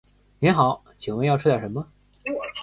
[0.39, 1.87] 您好，请问要吃点什么？